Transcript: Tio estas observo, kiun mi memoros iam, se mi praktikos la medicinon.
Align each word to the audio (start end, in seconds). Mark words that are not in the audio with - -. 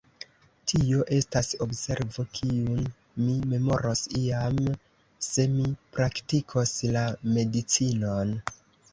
Tio 0.69 1.01
estas 1.15 1.49
observo, 1.65 2.23
kiun 2.37 2.79
mi 3.25 3.35
memoros 3.51 4.01
iam, 4.19 4.57
se 5.27 5.45
mi 5.57 5.67
praktikos 5.99 6.73
la 6.97 7.05
medicinon. 7.37 8.33